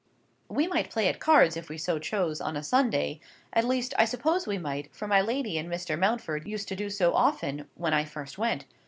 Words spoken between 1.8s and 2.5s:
chose,